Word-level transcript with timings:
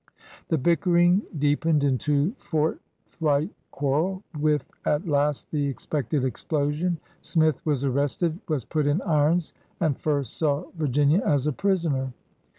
The 0.47 0.57
bickering 0.57 1.21
deep 1.37 1.63
ened 1.63 1.83
into 1.83 2.33
forthright 2.39 3.51
quarrel, 3.69 4.23
with 4.39 4.65
at 4.83 5.07
last 5.07 5.51
the 5.51 5.67
expected 5.67 6.23
explosion. 6.25 6.97
Smith 7.21 7.63
was 7.67 7.85
arrested, 7.85 8.39
was 8.49 8.65
put 8.65 8.87
in 8.87 8.99
irons, 9.03 9.53
and 9.79 9.95
first 9.95 10.37
saw 10.37 10.63
Virginia 10.75 11.21
as 11.23 11.45
a 11.45 11.53
prisoner. 11.53 12.11